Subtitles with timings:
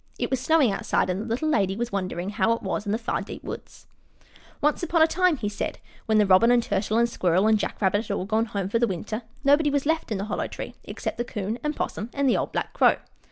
[0.17, 2.97] IT WAS SNOWING OUTSIDE, AND THE LITTLE LADY WAS WONDERING HOW IT WAS IN THE
[2.97, 3.85] FAR DEEP WOODS
[4.59, 5.77] Once upon a time, he said,
[6.07, 8.79] when the Robin, and Turtle, and Squirrel, and Jack Rabbit had all gone home for
[8.79, 12.27] the winter, nobody was left in the Hollow Tree except the 'Coon and 'Possum and
[12.27, 12.95] the old black Crow.